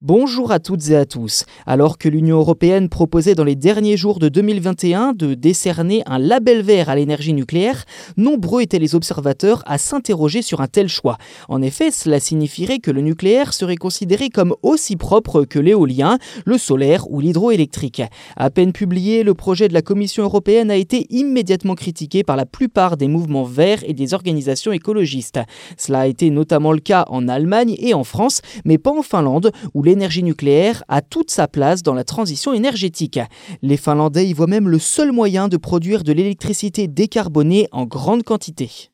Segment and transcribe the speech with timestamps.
[0.00, 1.44] Bonjour à toutes et à tous.
[1.66, 6.62] Alors que l'Union européenne proposait dans les derniers jours de 2021 de décerner un label
[6.62, 7.84] vert à l'énergie nucléaire,
[8.16, 11.18] nombreux étaient les observateurs à s'interroger sur un tel choix.
[11.48, 16.58] En effet, cela signifierait que le nucléaire serait considéré comme aussi propre que l'éolien, le
[16.58, 18.02] solaire ou l'hydroélectrique.
[18.36, 22.46] À peine publié, le projet de la Commission européenne a été immédiatement critiqué par la
[22.46, 25.40] plupart des mouvements verts et des organisations écologistes.
[25.76, 29.50] Cela a été notamment le cas en Allemagne et en France, mais pas en Finlande,
[29.74, 33.18] où l'énergie nucléaire a toute sa place dans la transition énergétique.
[33.62, 38.22] Les Finlandais y voient même le seul moyen de produire de l'électricité décarbonée en grande
[38.22, 38.90] quantité.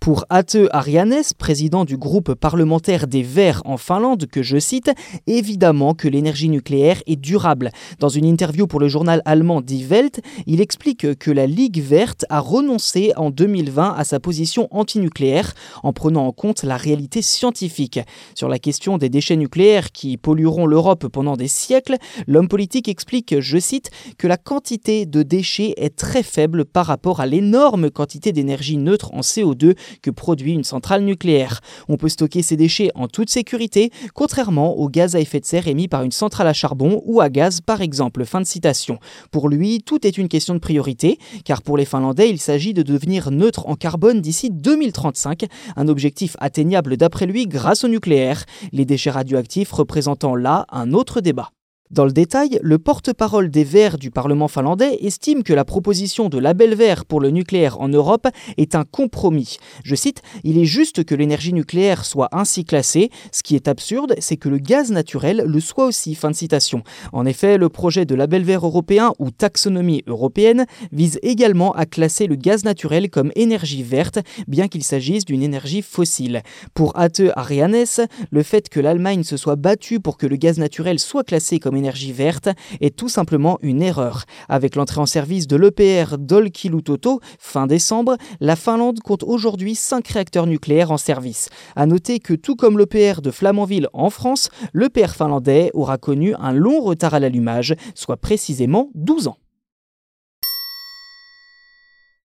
[0.00, 4.90] Pour Ate Arianes, président du groupe parlementaire des Verts en Finlande, que je cite,
[5.26, 7.70] évidemment que l'énergie nucléaire est durable.
[7.98, 12.24] Dans une interview pour le journal allemand Die Welt, il explique que la Ligue verte
[12.30, 18.00] a renoncé en 2020 à sa position antinucléaire en prenant en compte la réalité scientifique.
[18.34, 23.38] Sur la question des déchets nucléaires qui pollueront l'Europe pendant des siècles, l'homme politique explique,
[23.38, 28.32] je cite, que la quantité de déchets est très faible par rapport à l'énorme quantité
[28.32, 31.60] d'énergie neutre en CO2 que produit une centrale nucléaire.
[31.88, 35.68] On peut stocker ces déchets en toute sécurité, contrairement aux gaz à effet de serre
[35.68, 38.24] émis par une centrale à charbon ou à gaz par exemple.
[38.24, 38.98] Fin de citation.
[39.30, 42.82] Pour lui, tout est une question de priorité, car pour les Finlandais, il s'agit de
[42.82, 45.44] devenir neutre en carbone d'ici 2035,
[45.76, 51.20] un objectif atteignable d'après lui grâce au nucléaire, les déchets radioactifs représentant là un autre
[51.20, 51.50] débat.
[51.90, 56.38] Dans le détail, le porte-parole des Verts du Parlement finlandais estime que la proposition de
[56.38, 59.56] label vert pour le nucléaire en Europe est un compromis.
[59.82, 63.10] Je cite, Il est juste que l'énergie nucléaire soit ainsi classée.
[63.32, 66.14] Ce qui est absurde, c'est que le gaz naturel le soit aussi.
[66.14, 66.84] Fin de citation.
[67.12, 72.28] En effet, le projet de label vert européen ou taxonomie européenne vise également à classer
[72.28, 76.42] le gaz naturel comme énergie verte, bien qu'il s'agisse d'une énergie fossile.
[76.72, 81.00] Pour Ate Arianes, le fait que l'Allemagne se soit battue pour que le gaz naturel
[81.00, 82.48] soit classé comme énergie verte
[82.80, 84.24] est tout simplement une erreur.
[84.48, 90.46] Avec l'entrée en service de l'EPR d'Olkiluoto fin décembre, la Finlande compte aujourd'hui 5 réacteurs
[90.46, 91.48] nucléaires en service.
[91.74, 96.52] À noter que tout comme l'EPR de Flamanville en France, l'EPR finlandais aura connu un
[96.52, 99.39] long retard à l'allumage, soit précisément 12 ans.